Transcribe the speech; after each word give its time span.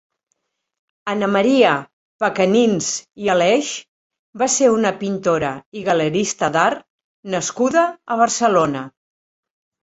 Anna 1.11 1.27
Maria 1.33 1.73
Pecanins 2.23 2.87
i 3.25 3.29
Aleix 3.33 3.73
va 4.43 4.47
ser 4.55 4.71
una 4.77 4.93
pintora 5.03 5.53
i 5.81 5.85
galerista 5.91 6.51
d'art 6.57 6.83
nascuda 7.37 7.85
a 8.17 8.19
Barcelona. 8.25 8.83